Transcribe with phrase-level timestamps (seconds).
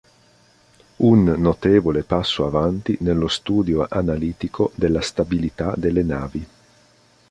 [0.97, 6.47] Un notevole passo avanti nello studio analitico della stabilità delle navi.